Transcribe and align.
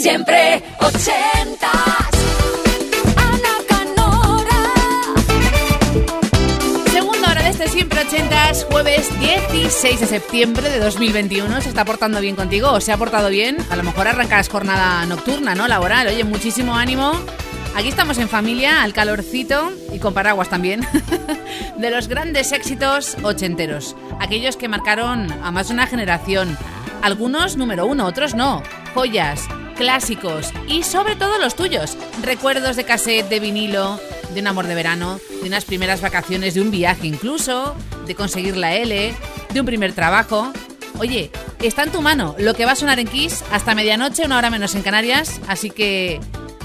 Siempre 0.00 0.62
ochentas. 0.78 1.72
Ana 3.16 3.54
Canora. 3.66 4.74
Segunda 6.90 7.30
hora 7.30 7.42
de 7.42 7.50
este 7.50 7.68
Siempre 7.68 8.00
Ochentas, 8.00 8.66
jueves 8.70 9.08
16 9.20 10.00
de 10.00 10.06
septiembre 10.06 10.68
de 10.68 10.78
2021. 10.80 11.60
¿Se 11.62 11.68
está 11.70 11.84
portando 11.84 12.20
bien 12.20 12.36
contigo 12.36 12.72
o 12.72 12.80
se 12.80 12.92
ha 12.92 12.96
portado 12.98 13.30
bien? 13.30 13.56
A 13.70 13.76
lo 13.76 13.82
mejor 13.82 14.06
arrancas 14.06 14.48
jornada 14.48 15.06
nocturna, 15.06 15.54
¿no? 15.54 15.66
Laboral. 15.66 16.08
Oye, 16.08 16.24
muchísimo 16.24 16.76
ánimo. 16.76 17.12
Aquí 17.74 17.88
estamos 17.88 18.18
en 18.18 18.28
familia, 18.28 18.82
al 18.82 18.92
calorcito 18.92 19.72
y 19.92 19.98
con 19.98 20.14
paraguas 20.14 20.48
también, 20.48 20.86
de 21.76 21.90
los 21.90 22.08
grandes 22.08 22.52
éxitos 22.52 23.16
ochenteros. 23.22 23.96
Aquellos 24.20 24.56
que 24.56 24.68
marcaron 24.68 25.30
a 25.42 25.50
más 25.50 25.68
de 25.68 25.74
una 25.74 25.86
generación. 25.86 26.56
Algunos 27.02 27.56
número 27.56 27.86
uno, 27.86 28.06
otros 28.06 28.34
no. 28.34 28.62
Joyas, 28.94 29.46
clásicos 29.76 30.52
y 30.66 30.82
sobre 30.82 31.14
todo 31.14 31.38
los 31.38 31.54
tuyos. 31.54 31.96
Recuerdos 32.22 32.76
de 32.76 32.84
cassette, 32.84 33.28
de 33.28 33.40
vinilo, 33.40 34.00
de 34.34 34.40
un 34.40 34.46
amor 34.48 34.66
de 34.66 34.74
verano, 34.74 35.20
de 35.42 35.48
unas 35.48 35.64
primeras 35.64 36.00
vacaciones, 36.00 36.54
de 36.54 36.62
un 36.62 36.70
viaje 36.70 37.06
incluso, 37.06 37.76
de 38.06 38.14
conseguir 38.14 38.56
la 38.56 38.74
L, 38.74 39.14
de 39.52 39.60
un 39.60 39.66
primer 39.66 39.92
trabajo. 39.92 40.52
Oye, 40.98 41.30
está 41.62 41.84
en 41.84 41.92
tu 41.92 42.00
mano 42.00 42.34
lo 42.38 42.54
que 42.54 42.64
va 42.64 42.72
a 42.72 42.76
sonar 42.76 42.98
en 42.98 43.06
Kiss 43.06 43.44
hasta 43.52 43.74
medianoche, 43.74 44.24
una 44.24 44.38
hora 44.38 44.50
menos 44.50 44.74
en 44.74 44.82
Canarias, 44.82 45.40
así 45.46 45.70
que 45.70 46.20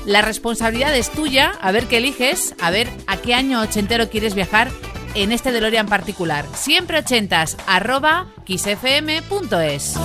la 0.06 0.22
responsabilidad 0.22 0.96
es 0.96 1.12
tuya, 1.12 1.52
a 1.62 1.72
ver 1.72 1.86
qué 1.86 1.98
eliges, 1.98 2.56
a 2.60 2.72
ver 2.72 2.88
a 3.08 3.18
qué 3.18 3.36
año 3.36 3.62
ochentero 3.62 4.10
quieres 4.10 4.34
viajar 4.34 4.70
en 5.14 5.32
este 5.32 5.52
DeLorean 5.52 5.88
particular. 5.88 6.46
Siempre 6.56 7.00
ochentas, 7.00 7.58
arroba 7.68 8.28
kissfm.es. 8.46 9.98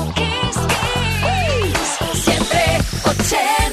ochentas. 3.33 3.66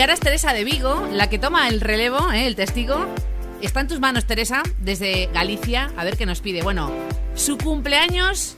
Y 0.00 0.02
ahora 0.02 0.14
es 0.14 0.20
Teresa 0.20 0.54
de 0.54 0.64
Vigo, 0.64 1.06
la 1.12 1.28
que 1.28 1.38
toma 1.38 1.68
el 1.68 1.82
relevo, 1.82 2.32
¿eh? 2.32 2.46
el 2.46 2.56
testigo. 2.56 3.06
Está 3.60 3.80
en 3.80 3.88
tus 3.88 4.00
manos, 4.00 4.24
Teresa, 4.24 4.62
desde 4.78 5.26
Galicia. 5.26 5.92
A 5.94 6.04
ver 6.04 6.16
qué 6.16 6.24
nos 6.24 6.40
pide. 6.40 6.62
Bueno, 6.62 6.90
su 7.34 7.58
cumpleaños, 7.58 8.54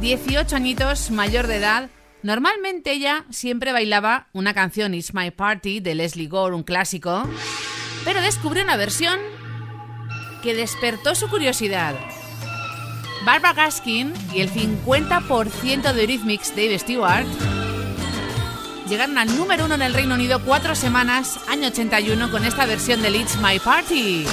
18 0.00 0.56
añitos, 0.56 1.10
mayor 1.10 1.46
de 1.46 1.56
edad. 1.56 1.90
Normalmente 2.22 2.90
ella 2.90 3.26
siempre 3.28 3.72
bailaba 3.72 4.28
una 4.32 4.54
canción 4.54 4.94
It's 4.94 5.12
My 5.12 5.30
Party 5.30 5.80
de 5.80 5.94
Leslie 5.94 6.28
Gore, 6.28 6.54
un 6.54 6.62
clásico. 6.62 7.22
Pero 8.06 8.22
descubrió 8.22 8.64
una 8.64 8.78
versión 8.78 9.20
que 10.42 10.54
despertó 10.54 11.14
su 11.14 11.28
curiosidad. 11.28 11.94
Barbara 13.26 13.52
Gaskin 13.52 14.14
y 14.32 14.40
el 14.40 14.50
50% 14.50 15.92
de 15.92 16.00
Eurythmics 16.00 16.56
Dave 16.56 16.78
Stewart 16.78 17.26
llegaron 18.88 19.18
al 19.18 19.36
número 19.36 19.64
uno 19.64 19.74
en 19.74 19.82
el 19.82 19.94
Reino 19.94 20.14
Unido 20.14 20.40
cuatro 20.44 20.74
semanas, 20.74 21.38
año 21.48 21.68
81, 21.68 22.30
con 22.30 22.44
esta 22.44 22.66
versión 22.66 23.02
del 23.02 23.16
It's 23.16 23.36
My 23.36 23.58
Party. 23.58 24.24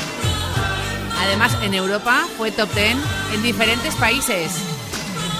Además, 1.22 1.51
en 1.62 1.74
Europa 1.74 2.25
fue 2.38 2.51
top 2.51 2.74
10 2.74 2.98
en 3.34 3.44
diferentes 3.44 3.96
países. 3.96 4.51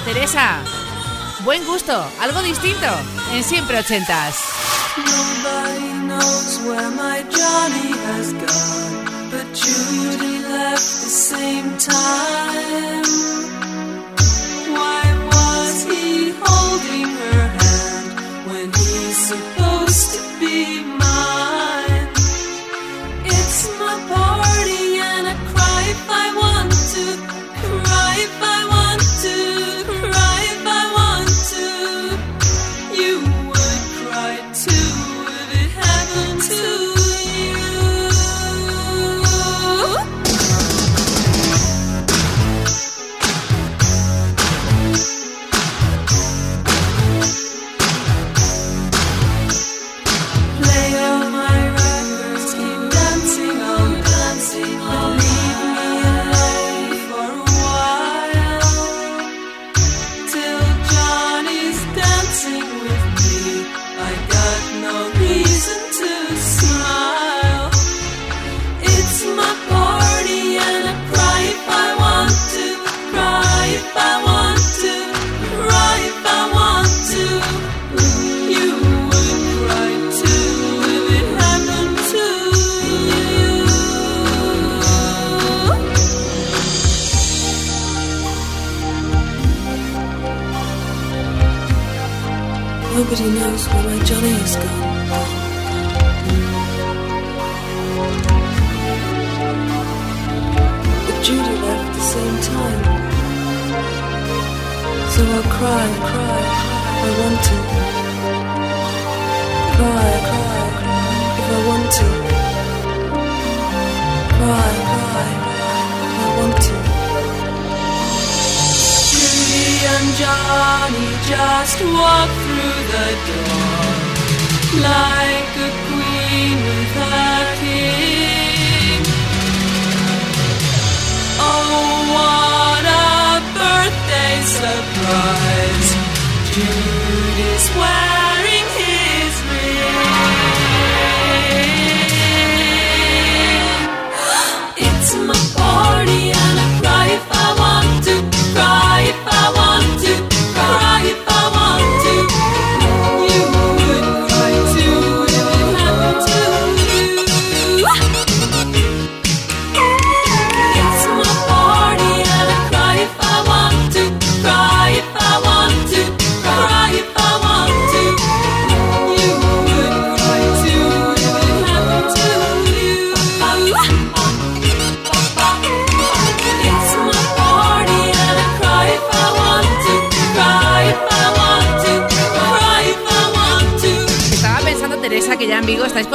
Teresa, 0.06 0.60
buen 1.44 1.66
gusto, 1.66 2.06
algo 2.22 2.42
distinto, 2.42 2.88
en 3.34 3.44
siempre 3.44 3.80
ochentas. 3.80 4.36
Nobody 4.98 5.94
knows 6.08 6.60
where 6.66 6.90
my 6.92 7.24
Johnny 7.32 7.94
has 8.08 8.34
gone, 8.34 9.06
but 9.32 9.46
Judy 9.54 10.40
left 10.50 11.02
the 11.04 11.10
same 11.10 11.78
time. 11.78 13.04
Why 14.76 15.04
was 15.32 15.86
he 15.86 16.34
holding 16.44 17.08
her 17.08 17.39
me 20.50 20.99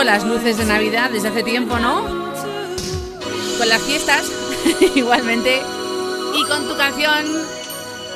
las 0.04 0.24
luces 0.24 0.58
de 0.58 0.66
Navidad 0.66 1.10
desde 1.10 1.28
hace 1.28 1.42
tiempo, 1.42 1.78
¿no? 1.78 2.02
Con 3.58 3.68
las 3.68 3.82
fiestas, 3.82 4.30
igualmente. 4.94 5.62
Y 6.34 6.44
con 6.44 6.68
tu 6.68 6.76
canción, 6.76 7.24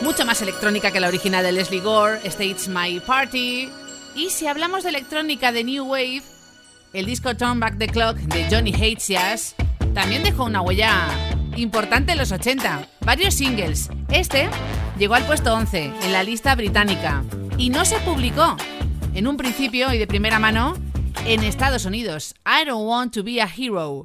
mucho 0.02 0.26
más 0.26 0.43
electrónica 0.43 0.90
que 0.90 1.00
la 1.00 1.08
original 1.08 1.43
de 1.43 1.52
Leslie 1.52 1.81
Gore, 1.81 2.20
States 2.25 2.69
My 2.69 3.00
Party. 3.00 3.70
Y 4.14 4.31
si 4.31 4.46
hablamos 4.46 4.82
de 4.82 4.90
electrónica 4.90 5.50
de 5.50 5.64
New 5.64 5.87
Wave, 5.87 6.23
el 6.93 7.06
disco 7.06 7.35
Turn 7.35 7.58
Back 7.58 7.79
the 7.79 7.88
Clock 7.88 8.17
de 8.17 8.46
Johnny 8.50 8.75
Hatesias 8.75 9.55
también 9.94 10.23
dejó 10.23 10.44
una 10.44 10.61
huella 10.61 11.08
importante 11.56 12.12
en 12.12 12.19
los 12.19 12.32
80. 12.32 12.87
Varios 13.00 13.35
singles. 13.35 13.88
Este 14.11 14.49
llegó 14.99 15.14
al 15.14 15.25
puesto 15.25 15.55
11 15.55 15.93
en 16.02 16.12
la 16.12 16.23
lista 16.23 16.55
británica 16.55 17.25
y 17.56 17.70
no 17.70 17.85
se 17.85 17.99
publicó. 18.00 18.56
En 19.14 19.26
un 19.26 19.37
principio 19.37 19.93
y 19.93 19.99
de 19.99 20.06
primera 20.06 20.38
mano, 20.38 20.75
en 21.26 21.43
Estados 21.43 21.85
Unidos. 21.85 22.35
I 22.47 22.65
don't 22.65 22.87
want 22.87 23.12
to 23.15 23.23
be 23.23 23.41
a 23.41 23.47
hero. 23.47 24.05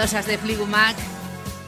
Piadosas 0.00 0.26
de 0.26 0.38
Fligumac. 0.38 0.96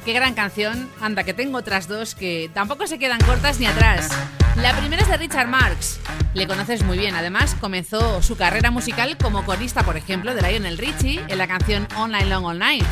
Qué 0.06 0.14
gran 0.14 0.32
canción. 0.32 0.90
Anda, 1.02 1.22
que 1.22 1.34
tengo 1.34 1.58
otras 1.58 1.86
dos 1.86 2.14
que 2.14 2.50
tampoco 2.54 2.86
se 2.86 2.98
quedan 2.98 3.20
cortas 3.20 3.60
ni 3.60 3.66
atrás. 3.66 4.08
La 4.56 4.74
primera 4.74 5.02
es 5.02 5.08
de 5.08 5.18
Richard 5.18 5.48
Marx. 5.48 6.00
Le 6.32 6.46
conoces 6.46 6.82
muy 6.82 6.96
bien. 6.96 7.14
Además, 7.14 7.54
comenzó 7.60 8.22
su 8.22 8.34
carrera 8.38 8.70
musical 8.70 9.18
como 9.18 9.44
corista, 9.44 9.82
por 9.82 9.98
ejemplo, 9.98 10.34
de 10.34 10.40
Lionel 10.40 10.78
Richie 10.78 11.20
en 11.28 11.36
la 11.36 11.46
canción 11.46 11.86
Online 11.94 12.24
Long 12.24 12.46
All 12.46 12.58
Night. 12.58 12.86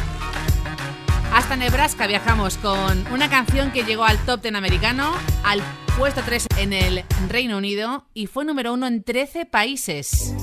Hasta 1.33 1.57
Nebraska 1.57 2.07
viajamos 2.07 2.59
con 2.59 3.07
una 3.11 3.31
canción 3.31 3.73
que 3.73 3.85
llegó 3.85 4.05
al 4.05 4.19
top 4.27 4.43
10 4.43 4.57
americano, 4.57 5.15
al 5.43 5.63
puesto 5.97 6.21
3 6.23 6.49
en 6.59 6.75
el 6.75 7.03
Reino 7.31 7.57
Unido 7.57 8.05
y 8.13 8.27
fue 8.27 8.45
número 8.45 8.75
1 8.75 8.87
en 8.87 9.03
13 9.03 9.47
países. 9.47 10.35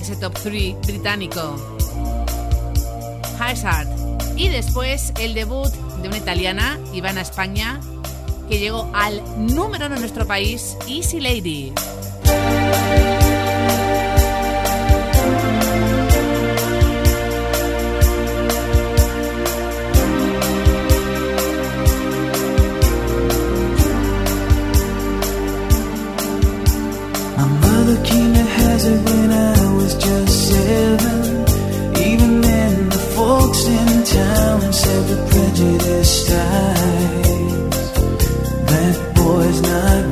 Ese 0.00 0.16
top 0.16 0.36
3 0.42 0.74
británico. 0.88 1.78
Hazard. 3.42 3.88
Y 4.36 4.48
después 4.48 5.12
el 5.20 5.34
debut 5.34 5.70
de 6.00 6.08
una 6.08 6.16
italiana, 6.16 6.78
Ivana 6.92 7.20
España, 7.20 7.80
que 8.48 8.58
llegó 8.58 8.90
al 8.94 9.22
número 9.38 9.86
uno 9.86 9.96
en 9.96 10.00
nuestro 10.00 10.26
país, 10.26 10.76
Easy 10.88 11.20
Lady. 11.20 11.72
down 34.04 34.72
said 34.72 35.06
the 35.06 35.16
prejudice 35.30 36.28
dies. 36.28 37.70
That 38.66 39.14
boy's 39.14 39.62
not. 39.62 40.11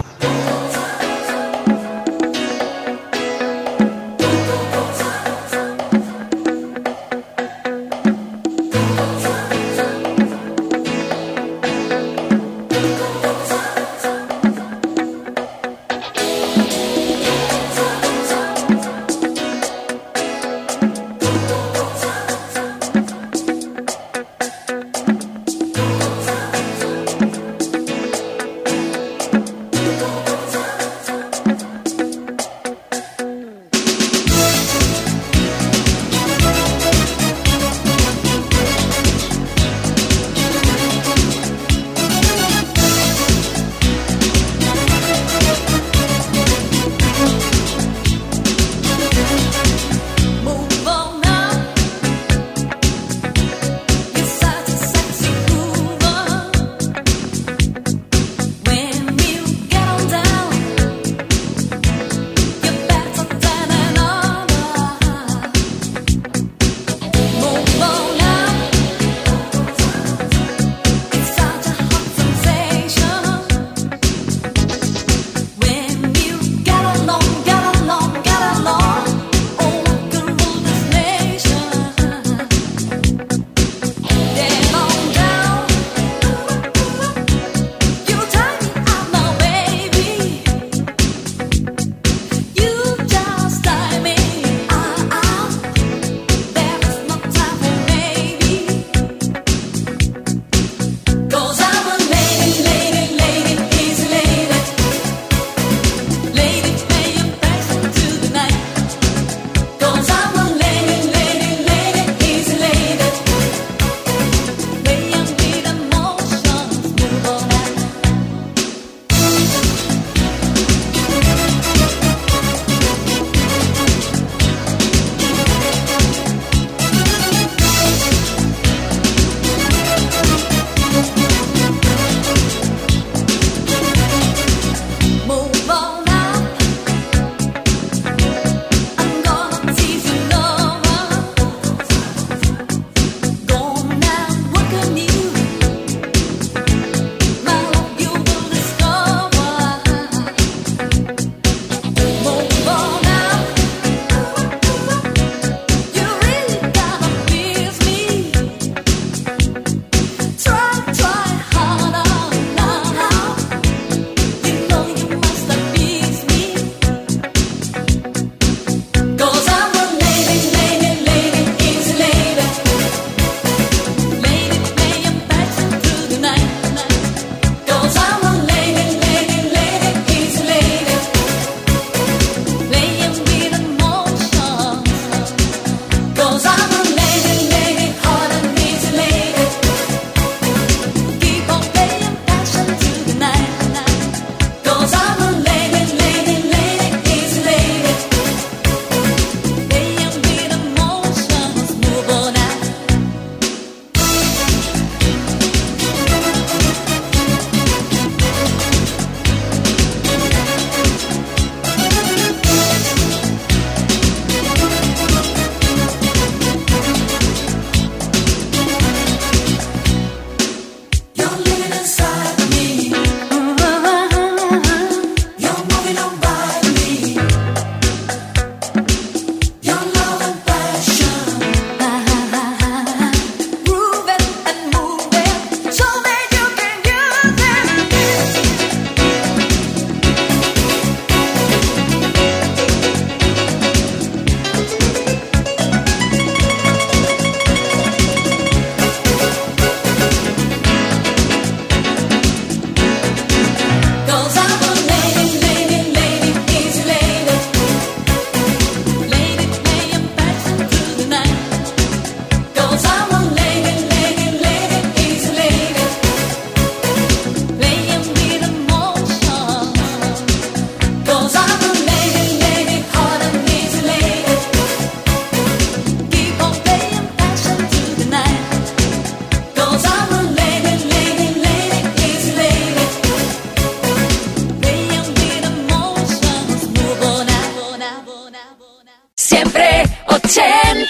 Hand? 290.11 290.87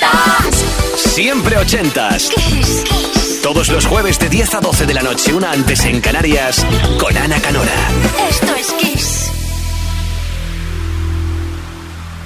ochentas. 1.61 2.29
Kiss. 2.29 2.83
Kiss. 2.83 3.41
Todos 3.41 3.69
los 3.69 3.85
jueves 3.85 4.19
de 4.19 4.29
10 4.29 4.55
a 4.55 4.61
12 4.61 4.85
de 4.85 4.93
la 4.93 5.01
noche, 5.01 5.33
una 5.33 5.51
antes 5.51 5.83
en 5.85 6.01
Canarias, 6.01 6.65
con 6.99 7.15
Ana 7.17 7.39
Canora. 7.39 7.89
Esto 8.29 8.55
es 8.55 8.71
Kiss. 8.73 9.31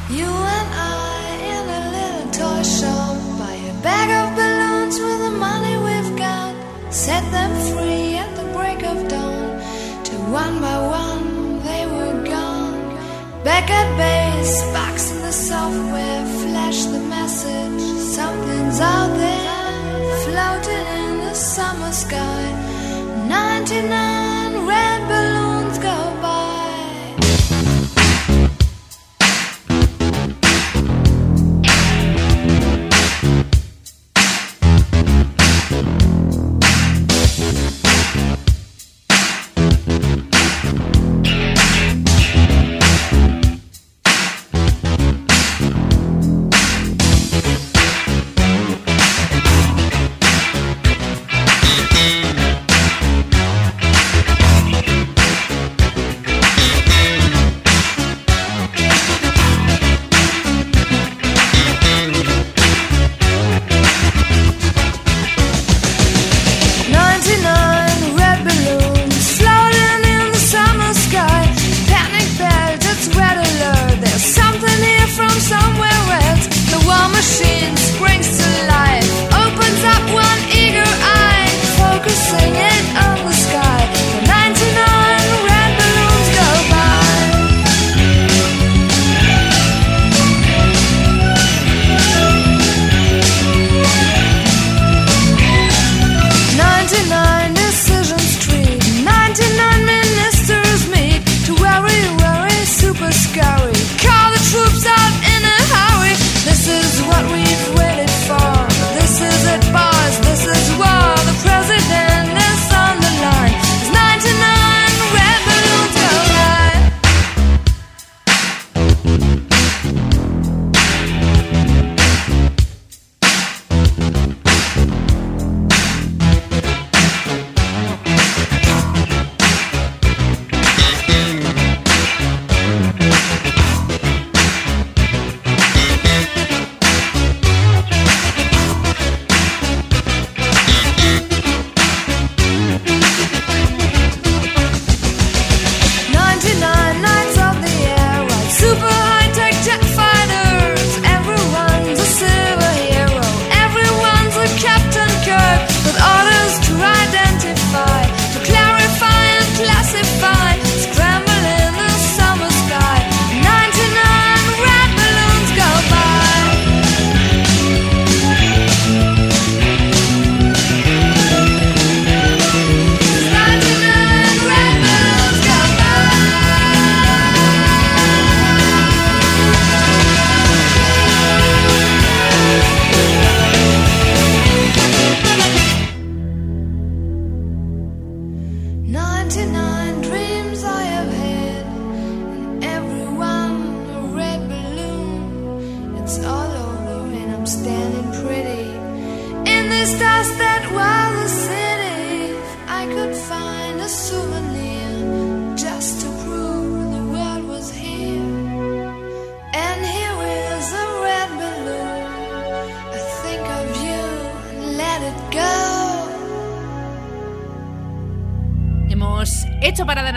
You 0.10 0.26
and 0.28 0.70
I 0.74 1.36
in 1.54 1.70
a 1.70 1.92
little 1.92 2.32
toy 2.32 2.64
shop 2.64 3.18
buy 3.40 3.56
a 3.56 3.74
bag 3.82 4.10
of 4.12 4.36
balloons 4.36 5.00
with 5.00 5.20
the 5.20 5.32
money 5.32 5.78
we've 5.78 6.18
got. 6.18 6.54
Set 6.90 7.24
them 7.32 7.52
free 7.72 8.18
at 8.18 8.34
the 8.36 8.44
break 8.58 8.84
of 8.84 9.08
dawn. 9.08 9.62
Till 10.04 10.22
one 10.32 10.60
by 10.62 10.78
one 10.88 11.64
they 11.64 11.86
were 11.86 12.24
gone. 12.24 12.96
Back 13.44 13.70
at 13.70 13.98
base, 13.98 14.62
box 14.74 15.12
in 15.12 15.22
the 15.22 15.32
software, 15.32 16.25
99 23.76 24.15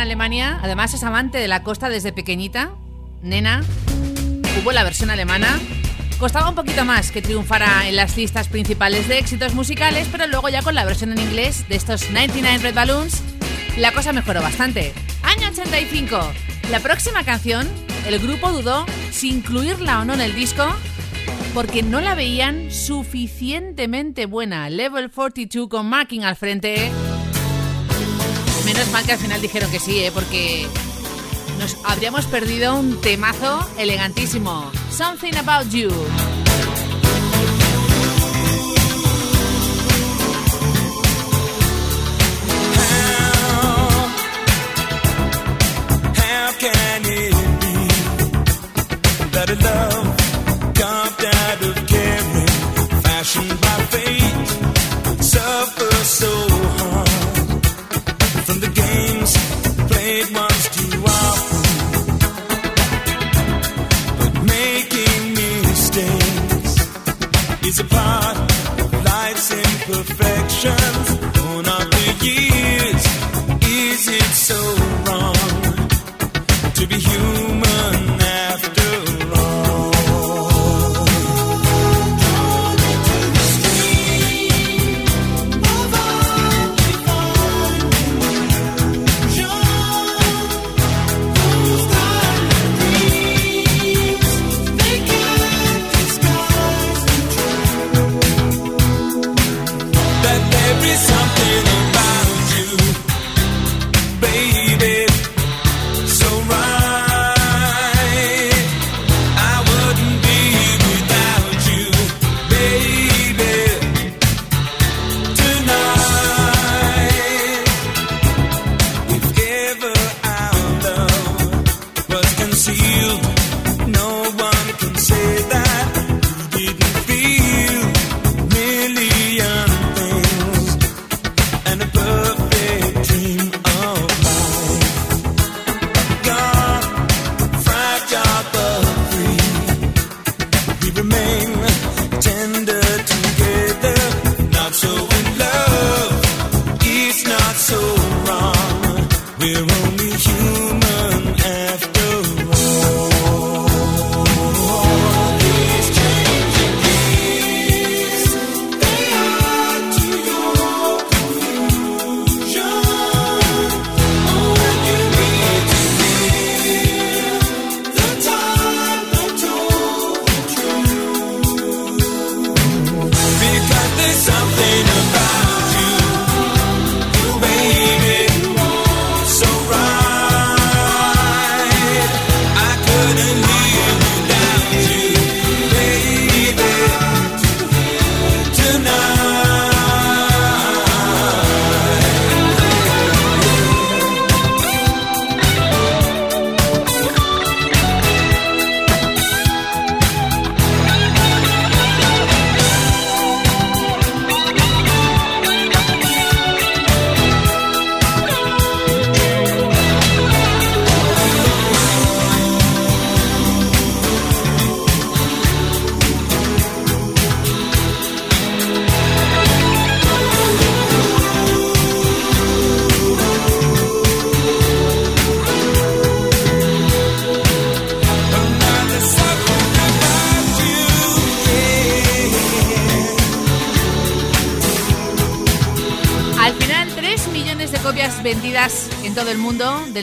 Alemania. 0.09 0.59
Además, 0.63 0.95
es 0.95 1.03
amante 1.03 1.37
de 1.37 1.49
la 1.49 1.63
costa 1.63 1.91
desde 1.91 2.15
pequeñita. 2.15 2.71
Nena, 3.23 3.63
hubo 4.63 4.73
la 4.73 4.83
versión 4.83 5.11
alemana. 5.11 5.61
Costaba 6.19 6.49
un 6.49 6.55
poquito 6.55 6.87
más 6.87 7.13
que 7.13 7.21
triunfara 7.21 7.87
en 7.87 7.95
las 7.95 8.17
listas 8.17 8.49
principales 8.49 9.07
de 9.07 9.19
éxitos 9.19 9.55
musicales, 9.55 10.09
pero 10.11 10.27
luego 10.27 10.49
ya 10.49 10.63
con 10.63 10.75
la 10.75 10.87
versión 10.87 11.13
en 11.13 11.21
inglés 11.21 11.69
de 11.69 11.77
estos 11.77 12.11
99 12.11 12.59
Red 12.63 12.75
Balloons, 12.75 13.23
la 13.77 13.93
cosa 13.93 14.15
mejoró 14.15 14.41
bastante. 14.41 14.95
Año 15.23 15.49
85. 15.51 16.19
La 16.71 16.81
próxima 16.81 17.23
canción, 17.23 17.69
el 18.07 18.19
grupo 18.19 18.51
dudó 18.51 18.87
si 19.11 19.29
incluirla 19.29 20.01
o 20.01 20.07
no 20.07 20.15
en 20.15 20.23
el 20.23 20.35
disco, 20.35 20.65
porque 21.53 21.83
no 21.83 22.01
la 22.01 22.15
veían 22.15 22.71
suficientemente 22.71 24.25
buena. 24.25 24.71
Level 24.71 25.11
42 25.11 25.69
con 25.69 25.87
Marking 25.87 26.25
al 26.25 26.35
frente. 26.35 26.91
Menos 28.69 28.91
mal 28.91 29.03
que 29.07 29.13
al 29.13 29.19
final 29.19 29.41
dijeron 29.41 29.71
que 29.71 29.81
sí, 29.81 29.99
¿eh? 30.01 30.11
porque 30.13 30.67
nos 31.59 31.79
habríamos 31.85 32.27
perdido 32.27 32.75
un 32.79 33.01
temazo 33.01 33.67
elegantísimo. 33.79 34.71
Something 34.91 35.37
About 35.37 35.73
You. 35.73 35.89
So 74.21 74.78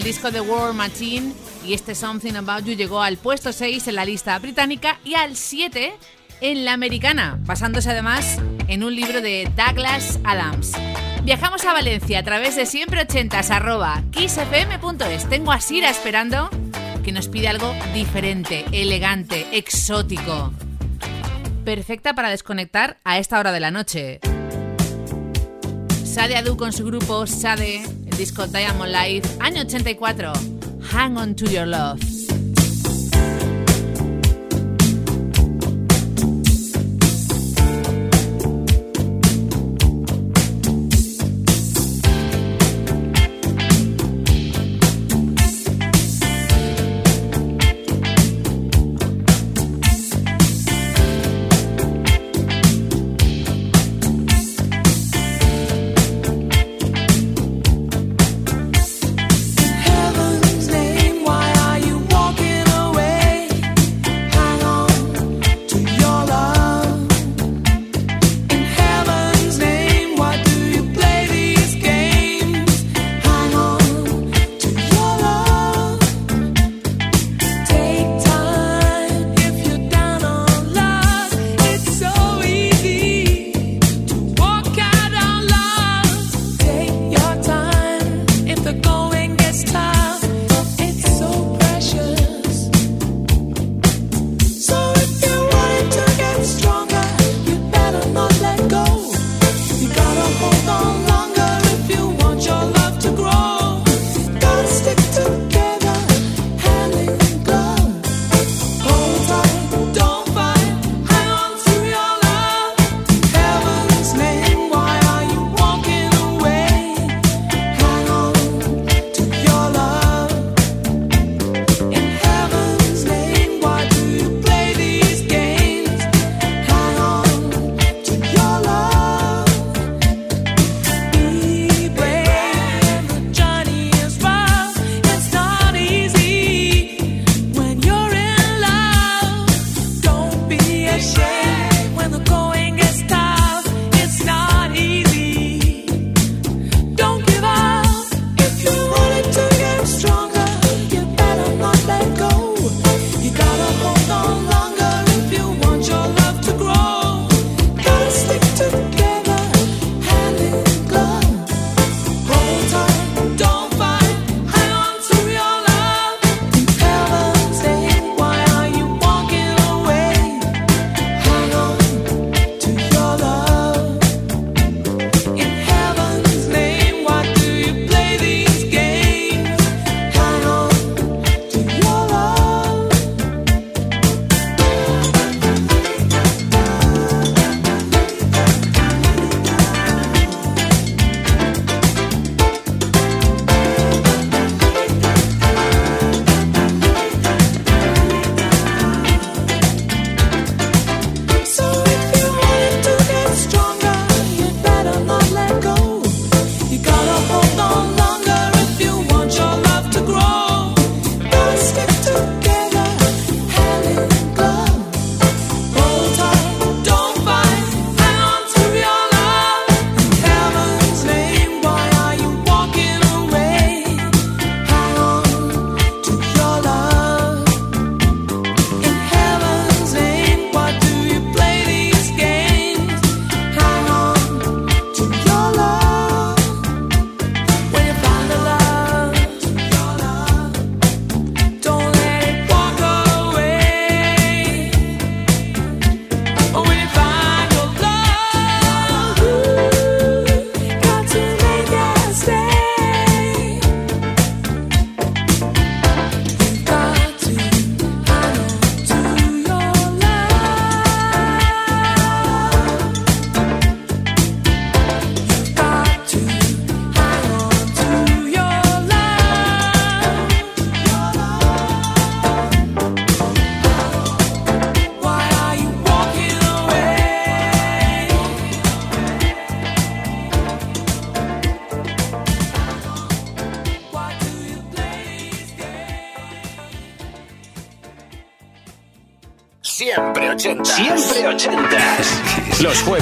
disco 0.05 0.31
The 0.31 0.41
War 0.41 0.71
Machine 0.71 1.33
y 1.65 1.73
este 1.73 1.95
Something 1.95 2.35
About 2.35 2.63
You 2.63 2.75
llegó 2.75 3.01
al 3.01 3.17
puesto 3.17 3.51
6 3.51 3.87
en 3.87 3.95
la 3.95 4.05
lista 4.05 4.37
británica 4.37 4.99
y 5.03 5.15
al 5.15 5.35
7 5.35 5.93
en 6.41 6.63
la 6.63 6.73
americana, 6.73 7.39
basándose 7.41 7.89
además 7.89 8.37
en 8.67 8.83
un 8.83 8.95
libro 8.95 9.21
de 9.21 9.51
Douglas 9.55 10.19
Adams. 10.23 10.73
Viajamos 11.23 11.65
a 11.65 11.73
Valencia 11.73 12.19
a 12.19 12.23
través 12.23 12.55
de 12.55 12.67
siempre 12.67 13.01
ochentas 13.01 13.49
arroba 13.49 14.03
kissfm.es. 14.11 15.27
Tengo 15.27 15.51
a 15.51 15.59
Sira 15.59 15.89
esperando 15.89 16.51
que 17.03 17.11
nos 17.11 17.27
pide 17.27 17.47
algo 17.47 17.73
diferente, 17.95 18.63
elegante, 18.71 19.47
exótico. 19.53 20.53
Perfecta 21.63 22.13
para 22.13 22.29
desconectar 22.29 22.99
a 23.03 23.17
esta 23.17 23.39
hora 23.39 23.51
de 23.51 23.59
la 23.59 23.71
noche. 23.71 24.19
Sade 26.15 26.37
Adu 26.37 26.55
con 26.57 26.71
su 26.71 26.85
grupo 26.85 27.25
Sade, 27.25 27.83
disco 28.17 28.47
Diamond 28.47 28.91
Life, 28.91 29.27
año 29.39 29.61
84. 29.61 30.33
Hang 30.91 31.17
on 31.17 31.35
to 31.35 31.45
your 31.45 31.65
love. 31.65 32.14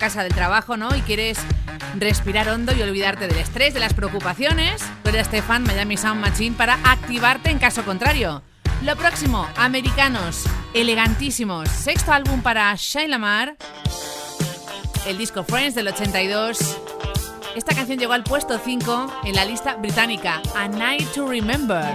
casa 0.00 0.24
del 0.24 0.34
trabajo, 0.34 0.76
¿no? 0.76 0.96
Y 0.96 1.02
quieres 1.02 1.38
respirar 1.96 2.48
hondo 2.48 2.74
y 2.74 2.82
olvidarte 2.82 3.28
del 3.28 3.36
estrés, 3.36 3.74
de 3.74 3.80
las 3.80 3.94
preocupaciones. 3.94 4.82
Tú 5.04 5.10
eres 5.10 5.26
Stefan, 5.28 5.62
Miami 5.62 5.96
Sound 5.96 6.20
Machine, 6.20 6.56
para 6.56 6.78
activarte 6.84 7.50
en 7.50 7.58
caso 7.60 7.84
contrario. 7.84 8.42
Lo 8.82 8.96
próximo, 8.96 9.46
Americanos, 9.56 10.44
elegantísimos. 10.74 11.68
Sexto 11.68 12.12
álbum 12.12 12.42
para 12.42 12.74
Shai 12.76 13.06
Lamar. 13.06 13.56
El 15.06 15.18
disco 15.18 15.44
Friends 15.44 15.74
del 15.74 15.88
82. 15.88 16.58
Esta 17.54 17.74
canción 17.74 17.98
llegó 17.98 18.14
al 18.14 18.24
puesto 18.24 18.58
5 18.58 19.22
en 19.24 19.34
la 19.34 19.44
lista 19.44 19.74
británica, 19.76 20.40
A 20.56 20.66
Night 20.68 21.12
to 21.12 21.28
Remember. 21.28 21.94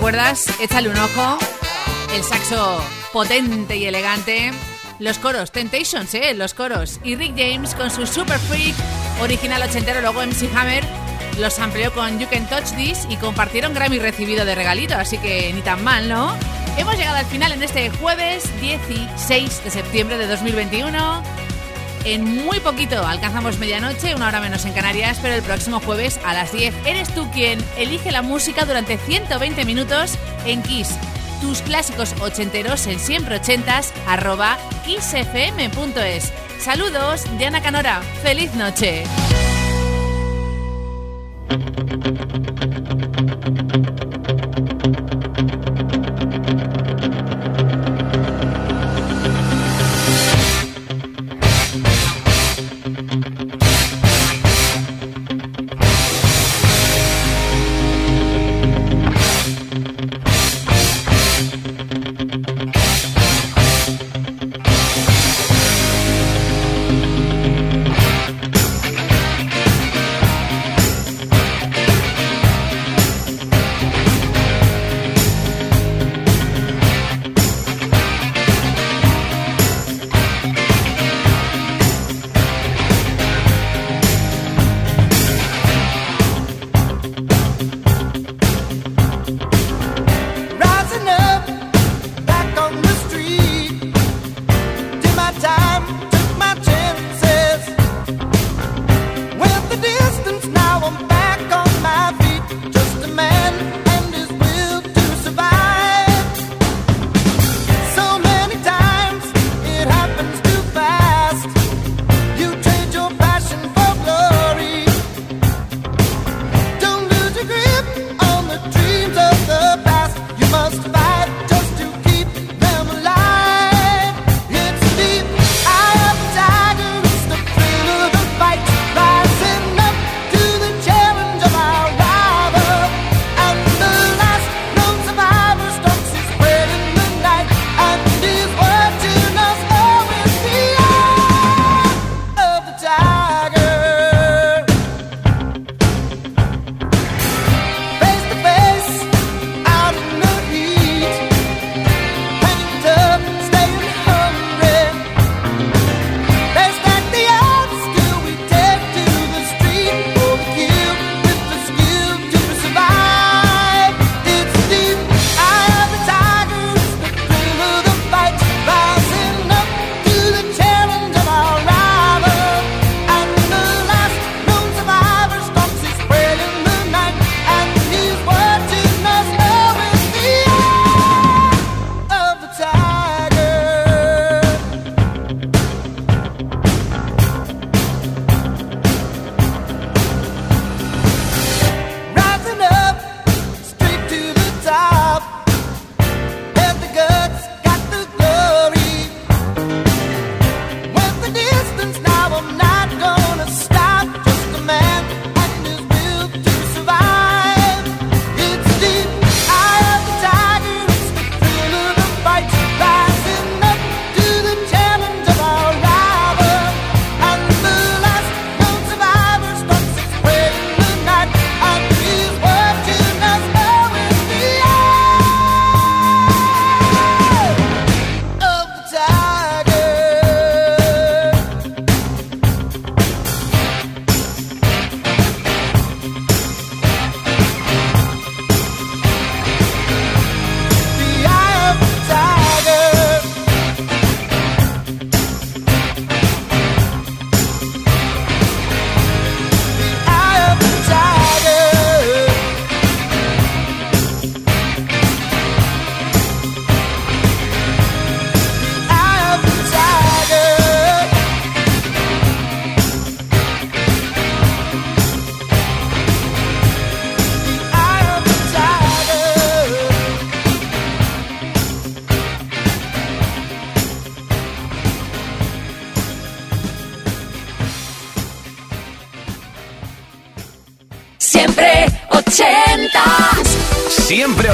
recuerdas, 0.00 0.46
échale 0.60 0.88
un 0.88 0.96
ojo. 0.96 1.38
El 2.14 2.24
saxo 2.24 2.82
potente 3.12 3.76
y 3.76 3.84
elegante. 3.84 4.50
Los 4.98 5.18
coros, 5.18 5.52
Temptations, 5.52 6.14
¿eh? 6.14 6.32
Los 6.32 6.54
coros. 6.54 7.00
Y 7.04 7.16
Rick 7.16 7.34
James 7.36 7.74
con 7.74 7.90
su 7.90 8.06
Super 8.06 8.38
Freak, 8.38 8.74
original 9.20 9.62
ochentero, 9.62 10.00
luego 10.00 10.22
MC 10.22 10.48
Hammer, 10.56 10.82
los 11.38 11.58
amplió 11.58 11.92
con 11.92 12.18
You 12.18 12.26
Can 12.30 12.48
Touch 12.48 12.74
This 12.76 13.06
y 13.10 13.16
compartieron 13.16 13.74
Grammy 13.74 13.98
recibido 13.98 14.46
de 14.46 14.54
regalito, 14.54 14.94
así 14.94 15.18
que 15.18 15.52
ni 15.52 15.60
tan 15.60 15.84
mal, 15.84 16.08
¿no? 16.08 16.34
Hemos 16.78 16.96
llegado 16.96 17.18
al 17.18 17.26
final 17.26 17.52
en 17.52 17.62
este 17.62 17.90
jueves 17.90 18.44
16 18.62 19.64
de 19.64 19.70
septiembre 19.70 20.16
de 20.16 20.26
2021. 20.28 21.22
En 22.04 22.24
muy 22.24 22.60
poquito 22.60 23.06
alcanzamos 23.06 23.58
medianoche, 23.58 24.14
una 24.14 24.28
hora 24.28 24.40
menos 24.40 24.64
en 24.64 24.72
Canarias, 24.72 25.18
pero 25.20 25.34
el 25.34 25.42
próximo 25.42 25.80
jueves 25.80 26.18
a 26.24 26.32
las 26.32 26.52
10 26.52 26.74
eres 26.86 27.14
tú 27.14 27.30
quien 27.30 27.58
elige 27.76 28.10
la 28.10 28.22
música 28.22 28.64
durante 28.64 28.96
120 28.96 29.64
minutos 29.64 30.14
en 30.46 30.62
Kiss. 30.62 30.96
Tus 31.40 31.62
clásicos 31.62 32.14
ochenteros 32.20 32.86
en 32.86 32.98
siempre 32.98 33.36
ochentas 33.36 33.92
arroba 34.06 34.58
kissfm.es. 34.84 36.32
Saludos, 36.58 37.24
Diana 37.38 37.62
Canora. 37.62 38.02
Feliz 38.22 38.54
noche. 38.54 39.04